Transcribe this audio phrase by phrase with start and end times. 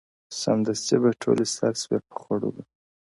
[0.39, 2.61] سمدستي به ټولي سر سوې په خوړلو-